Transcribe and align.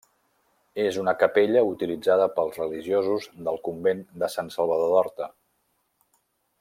És 0.83 0.95
una 1.01 1.13
capella 1.23 1.61
utilitzada 1.73 2.27
pels 2.39 2.57
religiosos 2.61 3.29
del 3.49 3.61
convent 3.69 4.03
de 4.25 4.31
Sant 4.37 4.51
Salvador 4.57 4.95
d'Horta. 4.97 5.29